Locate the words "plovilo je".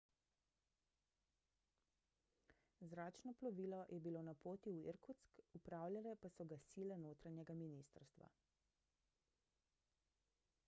3.41-3.99